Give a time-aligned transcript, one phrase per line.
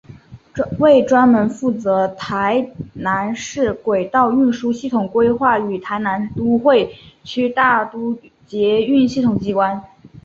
[0.79, 8.17] 为专门负责台南市轨道运输系统规划与台南都会区大众
[8.47, 9.83] 捷运系统机关。